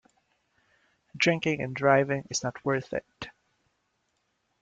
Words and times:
Drinking 1.15 1.61
and 1.61 1.75
driving 1.75 2.25
is 2.31 2.41
not 2.43 2.65
worth 2.65 2.91
it. 2.91 3.05